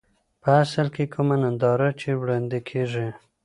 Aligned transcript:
په 0.41 0.49
اصل 0.63 0.87
کې 0.95 1.05
کومه 1.13 1.35
ننداره 1.43 1.89
چې 1.99 2.09
وړاندې 2.21 2.59
کېږي. 2.69 3.07